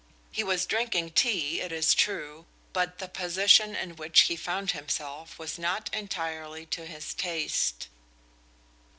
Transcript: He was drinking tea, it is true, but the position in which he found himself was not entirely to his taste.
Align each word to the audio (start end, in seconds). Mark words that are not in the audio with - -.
He 0.31 0.43
was 0.43 0.65
drinking 0.65 1.11
tea, 1.11 1.61
it 1.61 1.71
is 1.71 1.93
true, 1.93 2.47
but 2.73 2.97
the 2.97 3.07
position 3.07 3.75
in 3.75 3.95
which 3.97 4.21
he 4.21 4.35
found 4.35 4.71
himself 4.71 5.37
was 5.37 5.59
not 5.59 5.93
entirely 5.93 6.65
to 6.65 6.87
his 6.87 7.13
taste. 7.13 7.87